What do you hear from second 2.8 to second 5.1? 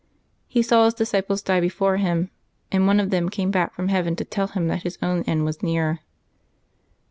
one of them came back from heaven to tell him that his